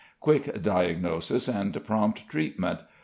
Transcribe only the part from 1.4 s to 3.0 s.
and prompt treatment.